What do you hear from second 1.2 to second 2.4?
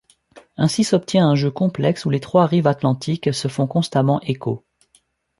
un jeu complexe où les